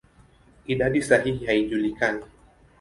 Idadi 0.75 1.01
sahihi 1.09 1.45
haijulikani. 1.47 2.23